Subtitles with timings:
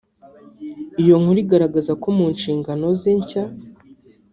[1.01, 3.43] Iyo nkuru igaragaza ko mu nshingano ze nshya